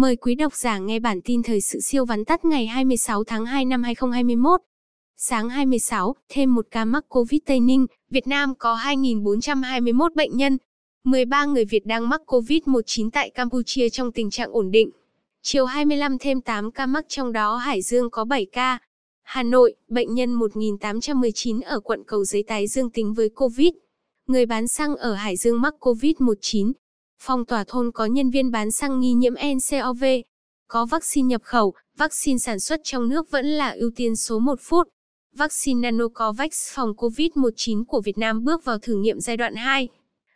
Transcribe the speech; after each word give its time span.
Mời 0.00 0.16
quý 0.16 0.34
độc 0.34 0.56
giả 0.56 0.78
nghe 0.78 1.00
bản 1.00 1.20
tin 1.24 1.42
thời 1.42 1.60
sự 1.60 1.80
siêu 1.80 2.04
vắn 2.04 2.24
tắt 2.24 2.44
ngày 2.44 2.66
26 2.66 3.24
tháng 3.24 3.46
2 3.46 3.64
năm 3.64 3.82
2021. 3.82 4.60
Sáng 5.16 5.48
26, 5.48 6.14
thêm 6.28 6.54
một 6.54 6.66
ca 6.70 6.84
mắc 6.84 7.04
Covid 7.08 7.40
Tây 7.46 7.60
Ninh, 7.60 7.86
Việt 8.10 8.26
Nam 8.26 8.54
có 8.58 8.76
2.421 8.76 10.08
bệnh 10.14 10.36
nhân. 10.36 10.58
13 11.04 11.44
người 11.44 11.64
Việt 11.64 11.86
đang 11.86 12.08
mắc 12.08 12.20
Covid-19 12.26 13.10
tại 13.10 13.30
Campuchia 13.30 13.88
trong 13.88 14.12
tình 14.12 14.30
trạng 14.30 14.52
ổn 14.52 14.70
định. 14.70 14.90
Chiều 15.42 15.64
25 15.64 16.18
thêm 16.18 16.40
8 16.40 16.70
ca 16.70 16.86
mắc 16.86 17.04
trong 17.08 17.32
đó 17.32 17.56
Hải 17.56 17.82
Dương 17.82 18.10
có 18.10 18.24
7 18.24 18.46
ca. 18.52 18.78
Hà 19.22 19.42
Nội, 19.42 19.74
bệnh 19.88 20.14
nhân 20.14 20.38
1.819 20.38 21.60
ở 21.64 21.80
quận 21.80 22.02
Cầu 22.06 22.24
Giấy 22.24 22.44
tái 22.46 22.66
dương 22.66 22.90
tính 22.90 23.14
với 23.14 23.28
Covid. 23.28 23.72
Người 24.26 24.46
bán 24.46 24.68
xăng 24.68 24.96
ở 24.96 25.14
Hải 25.14 25.36
Dương 25.36 25.60
mắc 25.60 25.74
Covid-19. 25.80 26.72
Phong 27.22 27.44
tỏa 27.44 27.64
thôn 27.64 27.90
có 27.92 28.06
nhân 28.06 28.30
viên 28.30 28.50
bán 28.50 28.70
xăng 28.70 29.00
nghi 29.00 29.12
nhiễm 29.12 29.34
NCOV. 29.34 30.04
Có 30.68 30.86
vaccine 30.86 31.26
nhập 31.26 31.42
khẩu, 31.44 31.74
vaccine 31.96 32.38
sản 32.38 32.60
xuất 32.60 32.80
trong 32.84 33.08
nước 33.08 33.30
vẫn 33.30 33.46
là 33.46 33.70
ưu 33.70 33.90
tiên 33.96 34.16
số 34.16 34.38
1 34.38 34.60
phút. 34.62 34.88
Vaccine 35.36 35.80
Nanocovax 35.80 36.74
phòng 36.74 36.92
COVID-19 36.96 37.84
của 37.84 38.00
Việt 38.00 38.18
Nam 38.18 38.44
bước 38.44 38.64
vào 38.64 38.78
thử 38.78 38.94
nghiệm 38.94 39.20
giai 39.20 39.36
đoạn 39.36 39.54
2. 39.54 39.88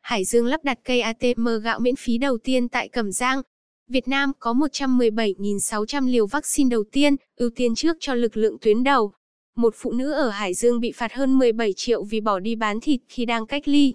Hải 0.02 0.24
Dương 0.24 0.46
lắp 0.46 0.64
đặt 0.64 0.78
cây 0.84 1.00
ATM 1.00 1.48
gạo 1.62 1.80
miễn 1.80 1.96
phí 1.96 2.18
đầu 2.18 2.38
tiên 2.44 2.68
tại 2.68 2.88
Cẩm 2.88 3.12
Giang. 3.12 3.42
Việt 3.88 4.08
Nam 4.08 4.32
có 4.38 4.52
117.600 4.52 6.06
liều 6.08 6.26
vaccine 6.26 6.70
đầu 6.70 6.84
tiên, 6.92 7.16
ưu 7.36 7.50
tiên 7.50 7.74
trước 7.74 7.96
cho 8.00 8.14
lực 8.14 8.36
lượng 8.36 8.56
tuyến 8.60 8.84
đầu. 8.84 9.12
Một 9.56 9.74
phụ 9.76 9.92
nữ 9.92 10.12
ở 10.12 10.30
Hải 10.30 10.54
Dương 10.54 10.80
bị 10.80 10.92
phạt 10.92 11.12
hơn 11.12 11.38
17 11.38 11.72
triệu 11.76 12.04
vì 12.04 12.20
bỏ 12.20 12.38
đi 12.38 12.56
bán 12.56 12.80
thịt 12.80 13.00
khi 13.08 13.24
đang 13.24 13.46
cách 13.46 13.68
ly. 13.68 13.94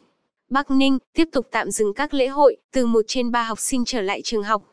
Bắc 0.50 0.72
Ninh 0.72 0.98
tiếp 1.14 1.30
tục 1.32 1.48
tạm 1.52 1.72
dừng 1.72 1.94
các 1.94 2.14
lễ 2.14 2.28
hội, 2.28 2.58
từ 2.72 2.86
1 2.86 3.02
trên 3.08 3.32
3 3.32 3.44
học 3.44 3.60
sinh 3.60 3.86
trở 3.86 4.02
lại 4.02 4.22
trường 4.24 4.44
học. 4.44 4.64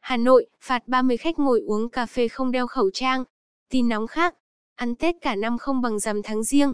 Hà 0.00 0.16
Nội 0.16 0.46
phạt 0.60 0.88
30 0.88 1.16
khách 1.16 1.38
ngồi 1.38 1.60
uống 1.66 1.88
cà 1.88 2.06
phê 2.06 2.28
không 2.28 2.52
đeo 2.52 2.66
khẩu 2.66 2.90
trang. 2.90 3.24
Tin 3.70 3.88
nóng 3.88 4.06
khác, 4.06 4.34
ăn 4.74 4.94
Tết 4.94 5.14
cả 5.20 5.34
năm 5.34 5.58
không 5.58 5.82
bằng 5.82 5.98
rằm 5.98 6.22
tháng 6.22 6.44
riêng. 6.44 6.72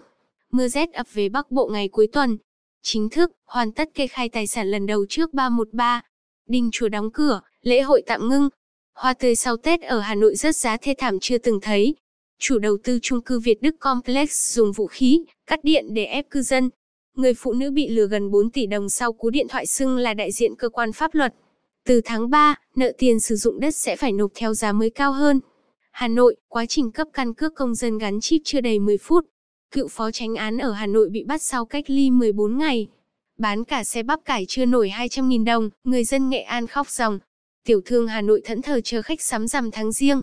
Mưa 0.50 0.68
rét 0.68 0.92
ập 0.92 1.06
về 1.12 1.28
Bắc 1.28 1.50
Bộ 1.50 1.70
ngày 1.72 1.88
cuối 1.88 2.06
tuần. 2.12 2.38
Chính 2.82 3.08
thức, 3.08 3.32
hoàn 3.44 3.72
tất 3.72 3.88
kê 3.94 4.06
khai 4.06 4.28
tài 4.28 4.46
sản 4.46 4.70
lần 4.70 4.86
đầu 4.86 5.06
trước 5.08 5.34
313. 5.34 6.02
Đình 6.48 6.70
chùa 6.72 6.88
đóng 6.88 7.10
cửa, 7.10 7.40
lễ 7.62 7.80
hội 7.80 8.02
tạm 8.06 8.28
ngưng. 8.28 8.48
Hoa 8.94 9.14
tươi 9.14 9.34
sau 9.34 9.56
Tết 9.56 9.80
ở 9.80 10.00
Hà 10.00 10.14
Nội 10.14 10.34
rất 10.34 10.56
giá 10.56 10.76
thê 10.76 10.94
thảm 10.98 11.20
chưa 11.20 11.38
từng 11.38 11.60
thấy. 11.62 11.94
Chủ 12.38 12.58
đầu 12.58 12.78
tư 12.84 12.98
chung 13.02 13.22
cư 13.22 13.40
Việt 13.40 13.62
Đức 13.62 13.74
Complex 13.80 14.54
dùng 14.54 14.72
vũ 14.72 14.86
khí, 14.86 15.24
cắt 15.46 15.64
điện 15.64 15.86
để 15.94 16.04
ép 16.04 16.30
cư 16.30 16.42
dân, 16.42 16.70
người 17.16 17.34
phụ 17.34 17.52
nữ 17.52 17.70
bị 17.70 17.88
lừa 17.88 18.06
gần 18.06 18.30
4 18.30 18.50
tỷ 18.50 18.66
đồng 18.66 18.88
sau 18.88 19.12
cú 19.12 19.30
điện 19.30 19.46
thoại 19.48 19.66
xưng 19.66 19.96
là 19.96 20.14
đại 20.14 20.32
diện 20.32 20.54
cơ 20.58 20.68
quan 20.68 20.92
pháp 20.92 21.14
luật. 21.14 21.34
Từ 21.84 22.00
tháng 22.04 22.30
3, 22.30 22.54
nợ 22.76 22.92
tiền 22.98 23.20
sử 23.20 23.36
dụng 23.36 23.60
đất 23.60 23.74
sẽ 23.74 23.96
phải 23.96 24.12
nộp 24.12 24.30
theo 24.34 24.54
giá 24.54 24.72
mới 24.72 24.90
cao 24.90 25.12
hơn. 25.12 25.40
Hà 25.90 26.08
Nội, 26.08 26.36
quá 26.48 26.66
trình 26.66 26.92
cấp 26.92 27.08
căn 27.12 27.34
cước 27.34 27.54
công 27.54 27.74
dân 27.74 27.98
gắn 27.98 28.20
chip 28.20 28.40
chưa 28.44 28.60
đầy 28.60 28.78
10 28.78 28.98
phút. 28.98 29.26
Cựu 29.70 29.88
phó 29.88 30.10
tránh 30.10 30.34
án 30.34 30.58
ở 30.58 30.72
Hà 30.72 30.86
Nội 30.86 31.08
bị 31.08 31.24
bắt 31.24 31.42
sau 31.42 31.64
cách 31.64 31.84
ly 31.86 32.10
14 32.10 32.58
ngày. 32.58 32.88
Bán 33.38 33.64
cả 33.64 33.84
xe 33.84 34.02
bắp 34.02 34.24
cải 34.24 34.44
chưa 34.48 34.64
nổi 34.66 34.92
200.000 34.96 35.44
đồng, 35.44 35.70
người 35.84 36.04
dân 36.04 36.30
Nghệ 36.30 36.40
An 36.40 36.66
khóc 36.66 36.90
ròng. 36.90 37.18
Tiểu 37.64 37.80
thương 37.84 38.08
Hà 38.08 38.20
Nội 38.20 38.42
thẫn 38.44 38.62
thờ 38.62 38.80
chờ 38.84 39.02
khách 39.02 39.20
sắm 39.20 39.48
rằm 39.48 39.70
tháng 39.70 39.92
riêng. 39.92 40.20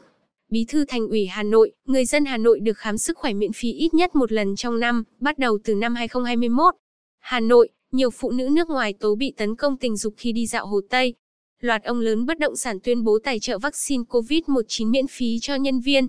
Bí 0.52 0.66
thư 0.67 0.86
Thành 0.86 1.08
ủy 1.08 1.25
Hà 1.25 1.44
Nội, 1.44 1.72
người 1.86 2.05
dân 2.05 2.25
Hà 2.25 2.38
Nội 2.38 2.59
được 2.59 2.78
khám 2.78 2.97
sức 2.97 3.17
khỏe 3.17 3.33
miễn 3.33 3.53
phí 3.53 3.72
ít 3.73 3.94
nhất 3.94 4.16
một 4.16 4.31
lần 4.31 4.55
trong 4.55 4.80
năm, 4.80 5.03
bắt 5.19 5.38
đầu 5.38 5.59
từ 5.64 5.75
năm 5.75 5.95
2021. 5.95 6.75
Hà 7.19 7.39
Nội, 7.39 7.69
nhiều 7.92 8.09
phụ 8.09 8.31
nữ 8.31 8.50
nước 8.52 8.70
ngoài 8.70 8.94
tố 8.94 9.16
bị 9.16 9.33
tấn 9.38 9.55
công 9.55 9.77
tình 9.77 9.97
dục 9.97 10.14
khi 10.17 10.31
đi 10.31 10.47
dạo 10.47 10.67
Hồ 10.67 10.81
Tây. 10.89 11.14
Loạt 11.61 11.83
ông 11.83 12.00
lớn 12.00 12.25
bất 12.25 12.39
động 12.39 12.55
sản 12.55 12.80
tuyên 12.83 13.03
bố 13.03 13.20
tài 13.23 13.39
trợ 13.39 13.58
vaccine 13.58 14.03
COVID-19 14.09 14.89
miễn 14.89 15.08
phí 15.08 15.39
cho 15.42 15.55
nhân 15.55 15.80
viên. 15.80 16.08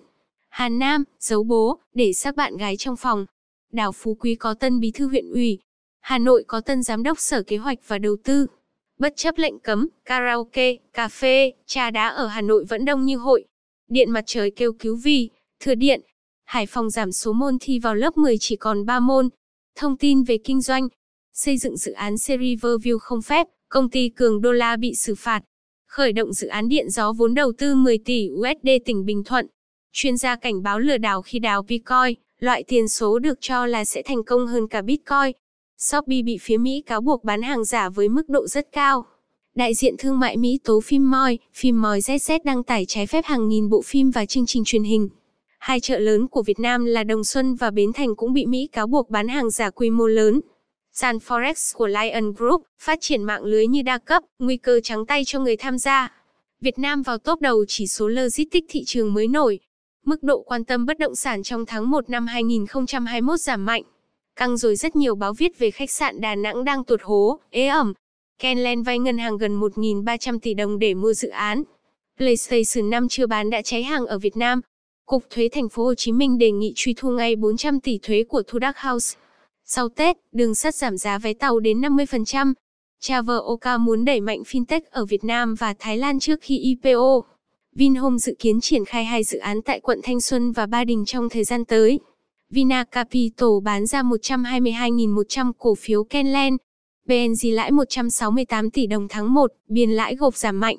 Hà 0.48 0.68
Nam, 0.68 1.05
giấu 1.18 1.42
bố, 1.42 1.78
để 1.94 2.12
xác 2.12 2.36
bạn 2.36 2.56
gái 2.56 2.77
trong 2.77 2.96
phòng. 2.96 3.27
Đào 3.72 3.92
Phú 3.92 4.16
Quý 4.20 4.34
có 4.34 4.55
tân 4.55 4.80
bí 4.80 4.91
thư 4.91 5.06
huyện 5.08 5.30
ủy. 5.30 5.58
Hà 6.00 6.18
Nội 6.18 6.45
có 6.46 6.61
tân 6.61 6.83
giám 6.83 7.02
đốc 7.02 7.20
sở 7.20 7.42
kế 7.42 7.56
hoạch 7.56 7.79
và 7.86 7.98
đầu 7.98 8.17
tư. 8.24 8.46
Bất 8.98 9.12
chấp 9.17 9.39
lệnh 9.39 9.58
cấm, 9.58 9.89
karaoke, 10.05 10.77
cà 10.92 11.08
phê, 11.08 11.52
trà 11.67 11.90
đá 11.90 12.08
ở 12.08 12.27
Hà 12.27 12.40
Nội 12.40 12.64
vẫn 12.68 12.84
đông 12.84 13.05
như 13.05 13.17
hội. 13.17 13.45
Điện 13.90 14.11
mặt 14.11 14.24
trời 14.27 14.51
kêu 14.51 14.73
cứu 14.73 14.96
vì, 14.96 15.28
thừa 15.61 15.74
điện. 15.74 16.01
Hải 16.45 16.67
Phòng 16.67 16.90
giảm 16.90 17.12
số 17.12 17.33
môn 17.33 17.58
thi 17.61 17.78
vào 17.78 17.95
lớp 17.95 18.17
10 18.17 18.36
chỉ 18.40 18.56
còn 18.56 18.86
3 18.86 19.01
môn. 19.01 19.28
Thông 19.74 19.96
tin 19.96 20.23
về 20.23 20.39
kinh 20.45 20.61
doanh. 20.61 20.89
Xây 21.34 21.58
dựng 21.58 21.77
dự 21.77 21.92
án 21.92 22.18
series 22.18 22.61
Riverview 22.61 22.98
không 22.98 23.23
phép, 23.23 23.46
công 23.68 23.90
ty 23.90 24.08
Cường 24.08 24.40
Đô 24.40 24.52
La 24.52 24.77
bị 24.77 24.95
xử 24.95 25.14
phạt. 25.14 25.42
Khởi 25.86 26.12
động 26.12 26.33
dự 26.33 26.48
án 26.48 26.68
điện 26.68 26.90
gió 26.90 27.12
vốn 27.12 27.34
đầu 27.34 27.52
tư 27.58 27.74
10 27.74 27.98
tỷ 27.98 28.29
USD 28.33 28.68
tỉnh 28.84 29.05
Bình 29.05 29.24
Thuận. 29.24 29.46
Chuyên 29.92 30.17
gia 30.17 30.36
cảnh 30.36 30.62
báo 30.62 30.79
lừa 30.79 30.98
đảo 30.98 31.23
khi 31.23 31.39
đào 31.39 31.62
Bitcoin, 31.62 32.14
loại 32.40 32.64
tiền 32.68 32.89
số 32.89 33.18
được 33.18 33.39
cho 33.40 33.67
là 33.67 33.84
sẽ 33.84 34.02
thành 34.02 34.24
công 34.24 34.46
hơn 34.46 34.68
cả 34.68 34.83
Bitcoin. 34.83 35.33
Shopee 35.79 36.23
bị 36.23 36.39
phía 36.40 36.56
Mỹ 36.56 36.83
cáo 36.86 37.00
buộc 37.00 37.24
bán 37.24 37.42
hàng 37.42 37.64
giả 37.64 37.89
với 37.89 38.08
mức 38.08 38.29
độ 38.29 38.46
rất 38.46 38.73
cao. 38.73 39.06
Đại 39.55 39.74
diện 39.74 39.94
thương 39.98 40.18
mại 40.18 40.36
Mỹ 40.36 40.58
tố 40.64 40.80
phim 40.80 41.11
Moi, 41.11 41.38
phim 41.55 41.83
Moi 41.83 41.98
ZZ 41.98 42.38
đăng 42.44 42.62
tải 42.62 42.84
trái 42.88 43.06
phép 43.06 43.24
hàng 43.24 43.48
nghìn 43.48 43.68
bộ 43.68 43.83
phim 43.83 44.11
và 44.11 44.27
chương 44.27 44.46
trình 44.46 44.62
truyền 44.66 44.83
hình. 44.83 45.08
Hai 45.58 45.80
chợ 45.80 45.98
lớn 45.98 46.28
của 46.28 46.42
Việt 46.42 46.61
Nam 46.61 46.84
là 46.84 47.05
Đồng 47.05 47.24
Xuân 47.24 47.55
và 47.55 47.70
Bến 47.70 47.92
Thành 47.92 48.16
cũng 48.16 48.33
bị 48.33 48.46
Mỹ 48.46 48.68
cáo 48.72 48.86
buộc 48.86 49.11
bán 49.11 49.28
hàng 49.28 49.50
giả 49.50 49.70
quy 49.70 49.90
mô 49.90 50.06
lớn. 50.06 50.40
Sàn 50.92 51.16
Forex 51.16 51.77
của 51.77 51.86
Lion 51.86 52.33
Group 52.33 52.62
phát 52.78 52.98
triển 53.00 53.22
mạng 53.22 53.44
lưới 53.44 53.66
như 53.66 53.83
đa 53.83 53.98
cấp, 53.98 54.22
nguy 54.38 54.56
cơ 54.56 54.80
trắng 54.80 55.06
tay 55.06 55.22
cho 55.27 55.40
người 55.40 55.56
tham 55.56 55.78
gia. 55.78 56.12
Việt 56.61 56.78
Nam 56.78 57.02
vào 57.02 57.18
top 57.18 57.40
đầu 57.40 57.64
chỉ 57.68 57.86
số 57.86 58.08
logistics 58.08 58.67
thị 58.68 58.82
trường 58.86 59.14
mới 59.14 59.28
nổi. 59.28 59.58
Mức 60.05 60.22
độ 60.22 60.42
quan 60.46 60.64
tâm 60.64 60.86
bất 60.86 60.98
động 60.98 61.14
sản 61.14 61.42
trong 61.42 61.67
tháng 61.67 61.90
1 61.90 62.11
năm 62.11 62.27
2021 62.27 63.40
giảm 63.40 63.64
mạnh. 63.64 63.82
Căng 64.36 64.56
rồi 64.56 64.77
rất 64.77 64.96
nhiều 64.96 65.14
báo 65.14 65.32
viết 65.32 65.58
về 65.58 65.70
khách 65.70 65.90
sạn 65.90 66.20
Đà 66.20 66.34
Nẵng 66.34 66.64
đang 66.64 66.84
tuột 66.84 67.00
hố, 67.02 67.40
ế 67.50 67.67
ẩm, 67.67 67.92
Kenland 68.40 68.86
vay 68.86 68.98
ngân 68.98 69.18
hàng 69.18 69.39
gần 69.39 69.61
1.300 69.61 70.39
tỷ 70.39 70.55
đồng 70.55 70.78
để 70.78 70.95
mua 70.95 71.12
dự 71.12 71.28
án. 71.28 71.62
PlayStation 72.17 72.90
5 72.90 73.08
chưa 73.08 73.27
bán 73.27 73.51
đã 73.51 73.62
cháy 73.62 73.83
hàng 73.83 74.06
ở 74.06 74.18
Việt 74.18 74.36
Nam. 74.36 74.61
Cục 75.06 75.24
thuế 75.30 75.48
thành 75.52 75.68
phố 75.68 75.84
Hồ 75.84 75.95
Chí 75.95 76.12
Minh 76.12 76.39
đề 76.39 76.50
nghị 76.50 76.73
truy 76.77 76.95
thu 76.96 77.11
ngay 77.11 77.36
400 77.36 77.80
tỷ 77.80 77.98
thuế 78.02 78.24
của 78.29 78.42
Thu 78.46 78.58
Đắc 78.58 78.79
House. 78.79 79.18
Sau 79.64 79.89
Tết, 79.89 80.17
đường 80.33 80.55
sắt 80.55 80.74
giảm 80.74 80.98
giá 80.98 81.18
vé 81.18 81.33
tàu 81.33 81.61
đến 81.61 81.80
50%. 81.80 82.52
Traveloka 83.00 83.79
muốn 83.79 84.05
đẩy 84.05 84.20
mạnh 84.20 84.42
fintech 84.42 84.80
ở 84.90 85.05
Việt 85.05 85.24
Nam 85.24 85.55
và 85.55 85.74
Thái 85.79 85.98
Lan 85.98 86.20
trước 86.20 86.39
khi 86.42 86.58
IPO. 86.58 87.23
Vinhome 87.74 88.18
dự 88.18 88.34
kiến 88.39 88.61
triển 88.61 88.84
khai 88.84 89.05
hai 89.05 89.24
dự 89.24 89.39
án 89.39 89.62
tại 89.62 89.80
quận 89.80 90.00
Thanh 90.02 90.20
Xuân 90.20 90.52
và 90.52 90.67
Ba 90.67 90.84
Đình 90.84 91.05
trong 91.05 91.29
thời 91.29 91.45
gian 91.45 91.64
tới. 91.64 91.98
Vina 92.50 92.84
Capital 92.84 93.48
bán 93.64 93.86
ra 93.86 94.02
122.100 94.02 95.52
cổ 95.58 95.74
phiếu 95.74 96.05
Kenland, 96.05 96.56
BNG 97.05 97.52
lãi 97.52 97.70
168 97.70 98.70
tỷ 98.70 98.86
đồng 98.86 99.08
tháng 99.08 99.34
1, 99.34 99.52
biên 99.68 99.90
lãi 99.90 100.16
gộp 100.16 100.36
giảm 100.36 100.61
mạnh. 100.61 100.77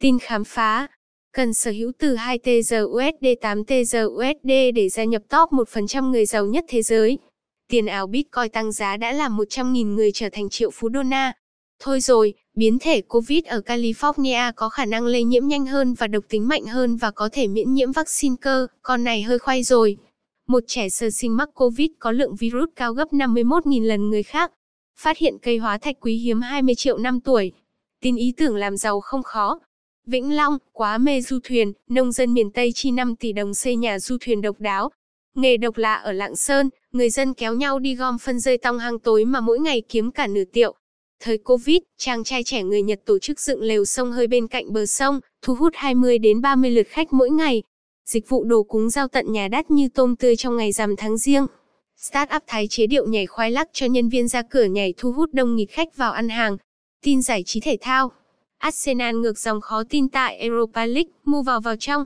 Tin 0.00 0.18
khám 0.18 0.44
phá 0.44 0.88
Cần 1.32 1.54
sở 1.54 1.70
hữu 1.70 1.92
từ 1.98 2.14
2 2.14 2.38
TR 2.38 2.74
USD 2.84 3.26
8 3.40 3.64
TR 3.64 3.96
USD 4.06 4.50
để 4.74 4.88
gia 4.88 5.04
nhập 5.04 5.22
top 5.28 5.50
1% 5.50 6.10
người 6.10 6.26
giàu 6.26 6.46
nhất 6.46 6.64
thế 6.68 6.82
giới. 6.82 7.18
Tiền 7.68 7.86
ảo 7.86 8.06
Bitcoin 8.06 8.48
tăng 8.52 8.72
giá 8.72 8.96
đã 8.96 9.12
làm 9.12 9.36
100.000 9.36 9.94
người 9.94 10.12
trở 10.12 10.28
thành 10.32 10.48
triệu 10.50 10.70
phú 10.70 10.88
đô 10.88 11.02
na. 11.02 11.32
Thôi 11.80 12.00
rồi, 12.00 12.34
biến 12.56 12.78
thể 12.80 13.00
COVID 13.00 13.44
ở 13.44 13.60
California 13.66 14.52
có 14.56 14.68
khả 14.68 14.84
năng 14.84 15.06
lây 15.06 15.24
nhiễm 15.24 15.46
nhanh 15.46 15.66
hơn 15.66 15.94
và 15.94 16.06
độc 16.06 16.24
tính 16.28 16.48
mạnh 16.48 16.66
hơn 16.66 16.96
và 16.96 17.10
có 17.10 17.28
thể 17.32 17.48
miễn 17.48 17.74
nhiễm 17.74 17.92
vaccine 17.92 18.34
cơ, 18.40 18.66
con 18.82 19.04
này 19.04 19.22
hơi 19.22 19.38
khoai 19.38 19.62
rồi 19.62 19.96
một 20.46 20.62
trẻ 20.66 20.88
sơ 20.88 21.10
sinh 21.10 21.36
mắc 21.36 21.48
COVID 21.54 21.88
có 21.98 22.12
lượng 22.12 22.36
virus 22.36 22.68
cao 22.76 22.92
gấp 22.94 23.12
51.000 23.12 23.82
lần 23.82 24.10
người 24.10 24.22
khác. 24.22 24.52
Phát 24.98 25.18
hiện 25.18 25.36
cây 25.42 25.58
hóa 25.58 25.78
thạch 25.78 25.96
quý 26.00 26.16
hiếm 26.16 26.40
20 26.40 26.74
triệu 26.74 26.98
năm 26.98 27.20
tuổi. 27.20 27.52
Tin 28.00 28.16
ý 28.16 28.32
tưởng 28.36 28.56
làm 28.56 28.76
giàu 28.76 29.00
không 29.00 29.22
khó. 29.22 29.58
Vĩnh 30.06 30.36
Long, 30.36 30.58
quá 30.72 30.98
mê 30.98 31.20
du 31.20 31.38
thuyền, 31.44 31.72
nông 31.88 32.12
dân 32.12 32.34
miền 32.34 32.50
Tây 32.50 32.72
chi 32.74 32.90
5 32.90 33.16
tỷ 33.16 33.32
đồng 33.32 33.54
xây 33.54 33.76
nhà 33.76 33.98
du 33.98 34.16
thuyền 34.20 34.40
độc 34.40 34.60
đáo. 34.60 34.90
Nghề 35.34 35.56
độc 35.56 35.76
lạ 35.76 35.94
ở 35.94 36.12
Lạng 36.12 36.36
Sơn, 36.36 36.70
người 36.92 37.10
dân 37.10 37.34
kéo 37.34 37.54
nhau 37.54 37.78
đi 37.78 37.94
gom 37.94 38.18
phân 38.18 38.40
rơi 38.40 38.58
tong 38.58 38.78
hang 38.78 38.98
tối 38.98 39.24
mà 39.24 39.40
mỗi 39.40 39.58
ngày 39.58 39.82
kiếm 39.88 40.10
cả 40.10 40.26
nửa 40.26 40.44
tiệu. 40.44 40.74
Thời 41.20 41.38
Covid, 41.38 41.78
chàng 41.98 42.24
trai 42.24 42.44
trẻ 42.44 42.62
người 42.62 42.82
Nhật 42.82 43.00
tổ 43.04 43.18
chức 43.18 43.40
dựng 43.40 43.62
lều 43.62 43.84
sông 43.84 44.12
hơi 44.12 44.26
bên 44.26 44.46
cạnh 44.46 44.72
bờ 44.72 44.86
sông, 44.86 45.20
thu 45.42 45.54
hút 45.54 45.72
20 45.76 46.18
đến 46.18 46.40
30 46.40 46.70
lượt 46.70 46.86
khách 46.88 47.12
mỗi 47.12 47.30
ngày. 47.30 47.62
Dịch 48.06 48.28
vụ 48.28 48.44
đồ 48.44 48.62
cúng 48.62 48.90
giao 48.90 49.08
tận 49.08 49.32
nhà 49.32 49.48
đắt 49.48 49.70
như 49.70 49.88
tôm 49.88 50.16
tươi 50.16 50.36
trong 50.36 50.56
ngày 50.56 50.72
rằm 50.72 50.96
tháng 50.96 51.18
riêng. 51.18 51.46
Startup 51.96 52.42
Thái 52.46 52.66
chế 52.68 52.86
điệu 52.86 53.06
nhảy 53.06 53.26
khoai 53.26 53.50
lắc 53.50 53.68
cho 53.72 53.86
nhân 53.86 54.08
viên 54.08 54.28
ra 54.28 54.42
cửa 54.42 54.64
nhảy 54.64 54.94
thu 54.96 55.12
hút 55.12 55.30
đông 55.32 55.56
nghịt 55.56 55.70
khách 55.70 55.96
vào 55.96 56.12
ăn 56.12 56.28
hàng. 56.28 56.56
Tin 57.02 57.22
giải 57.22 57.42
trí 57.46 57.60
thể 57.60 57.76
thao. 57.80 58.12
Arsenal 58.58 59.14
ngược 59.14 59.38
dòng 59.38 59.60
khó 59.60 59.82
tin 59.88 60.08
tại 60.08 60.38
Europa 60.38 60.86
League, 60.86 61.10
mua 61.24 61.42
vào 61.42 61.60
vào 61.60 61.76
trong. 61.76 62.04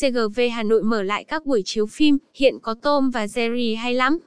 CGV 0.00 0.40
Hà 0.52 0.62
Nội 0.62 0.82
mở 0.82 1.02
lại 1.02 1.24
các 1.24 1.46
buổi 1.46 1.62
chiếu 1.64 1.86
phim, 1.86 2.18
hiện 2.34 2.58
có 2.62 2.74
Tom 2.82 3.10
và 3.10 3.26
Jerry 3.26 3.78
hay 3.78 3.94
lắm. 3.94 4.18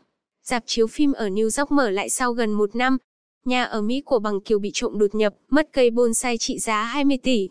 Dạp 0.43 0.63
chiếu 0.65 0.87
phim 0.87 1.13
ở 1.13 1.29
New 1.29 1.43
York 1.43 1.71
mở 1.71 1.89
lại 1.89 2.09
sau 2.09 2.33
gần 2.33 2.53
một 2.53 2.75
năm. 2.75 2.97
Nhà 3.45 3.63
ở 3.63 3.81
Mỹ 3.81 4.01
của 4.05 4.19
bằng 4.19 4.41
Kiều 4.41 4.59
bị 4.59 4.71
trộm 4.73 4.99
đột 4.99 5.15
nhập, 5.15 5.33
mất 5.49 5.69
cây 5.73 5.89
bonsai 5.89 6.37
trị 6.37 6.59
giá 6.59 6.83
20 6.83 7.17
tỷ. 7.23 7.49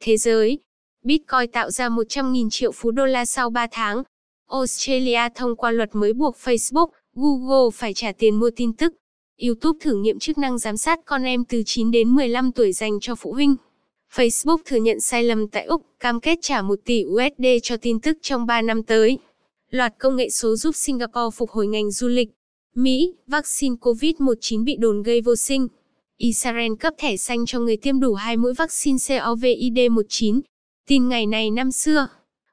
Thế 0.00 0.16
giới 0.16 0.58
Bitcoin 1.04 1.50
tạo 1.52 1.70
ra 1.70 1.88
100.000 1.88 2.50
triệu 2.50 2.72
phú 2.72 2.90
đô 2.90 3.06
la 3.06 3.24
sau 3.24 3.50
3 3.50 3.66
tháng. 3.70 4.02
Australia 4.50 5.20
thông 5.34 5.56
qua 5.56 5.70
luật 5.70 5.94
mới 5.94 6.12
buộc 6.12 6.36
Facebook, 6.36 6.88
Google 7.14 7.70
phải 7.74 7.94
trả 7.94 8.12
tiền 8.12 8.34
mua 8.34 8.50
tin 8.56 8.72
tức. 8.72 8.94
YouTube 9.42 9.78
thử 9.82 9.94
nghiệm 9.94 10.18
chức 10.18 10.38
năng 10.38 10.58
giám 10.58 10.76
sát 10.76 11.00
con 11.04 11.24
em 11.24 11.44
từ 11.44 11.62
9 11.66 11.90
đến 11.90 12.08
15 12.08 12.52
tuổi 12.52 12.72
dành 12.72 13.00
cho 13.00 13.14
phụ 13.14 13.32
huynh. 13.32 13.56
Facebook 14.14 14.58
thừa 14.64 14.76
nhận 14.76 15.00
sai 15.00 15.24
lầm 15.24 15.48
tại 15.48 15.64
Úc, 15.64 15.82
cam 16.00 16.20
kết 16.20 16.38
trả 16.42 16.62
1 16.62 16.78
tỷ 16.84 17.04
USD 17.04 17.44
cho 17.62 17.76
tin 17.76 18.00
tức 18.00 18.18
trong 18.22 18.46
3 18.46 18.62
năm 18.62 18.82
tới. 18.82 19.18
Loạt 19.70 19.94
công 19.98 20.16
nghệ 20.16 20.30
số 20.30 20.56
giúp 20.56 20.76
Singapore 20.76 21.36
phục 21.36 21.50
hồi 21.50 21.66
ngành 21.66 21.90
du 21.90 22.08
lịch. 22.08 22.28
Mỹ, 22.74 23.14
vaccine 23.26 23.76
COVID-19 23.80 24.64
bị 24.64 24.76
đồn 24.76 25.02
gây 25.02 25.20
vô 25.20 25.36
sinh. 25.36 25.68
Israel 26.16 26.72
cấp 26.80 26.94
thẻ 26.98 27.16
xanh 27.16 27.46
cho 27.46 27.60
người 27.60 27.76
tiêm 27.76 28.00
đủ 28.00 28.14
hai 28.14 28.36
mũi 28.36 28.54
vaccine 28.54 28.96
COVID-19. 28.96 30.40
Tin 30.88 31.08
ngày 31.08 31.26
này 31.26 31.50
năm 31.50 31.72
xưa. 31.72 32.08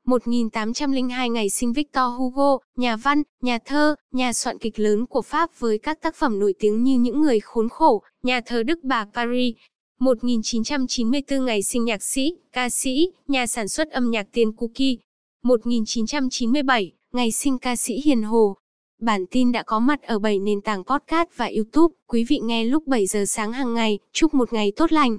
1802 0.06 1.30
ngày 1.30 1.50
sinh 1.50 1.74
Victor 1.74 2.04
Hugo, 2.18 2.58
nhà 2.76 2.96
văn, 2.96 3.24
nhà 3.42 3.60
thơ, 3.66 3.96
nhà 4.12 4.34
soạn 4.34 4.58
kịch 4.58 4.80
lớn 4.80 5.06
của 5.06 5.22
Pháp 5.22 5.60
với 5.60 5.78
các 5.78 6.02
tác 6.02 6.16
phẩm 6.16 6.40
nổi 6.40 6.54
tiếng 6.60 6.84
như 6.84 7.00
Những 7.00 7.22
người 7.22 7.40
khốn 7.40 7.70
khổ, 7.70 8.04
Nhà 8.24 8.42
thờ 8.46 8.64
Đức 8.64 8.80
Bà 8.84 9.06
Paris. 9.14 9.56
1994 10.00 11.46
ngày 11.46 11.64
sinh 11.64 11.86
nhạc 11.86 12.04
sĩ, 12.04 12.34
ca 12.54 12.70
sĩ, 12.70 13.12
nhà 13.28 13.48
sản 13.48 13.68
xuất 13.68 13.92
âm 13.92 14.12
nhạc 14.12 14.28
Tiền 14.32 14.52
Cookie. 14.52 14.96
1997, 15.44 16.92
ngày 17.14 17.32
sinh 17.32 17.58
ca 17.58 17.76
sĩ 17.76 18.02
Hiền 18.06 18.24
Hồ. 18.24 18.56
Bản 19.02 19.26
tin 19.32 19.52
đã 19.52 19.64
có 19.64 19.80
mặt 19.80 20.02
ở 20.02 20.20
7 20.20 20.40
nền 20.40 20.62
tảng 20.62 20.84
podcast 20.84 21.30
và 21.36 21.46
YouTube. 21.56 21.96
Quý 22.08 22.26
vị 22.30 22.40
nghe 22.44 22.64
lúc 22.64 22.88
7 22.88 23.06
giờ 23.06 23.26
sáng 23.28 23.52
hàng 23.52 23.74
ngày. 23.74 24.00
Chúc 24.14 24.34
một 24.34 24.54
ngày 24.54 24.72
tốt 24.76 24.92
lành. 24.92 25.18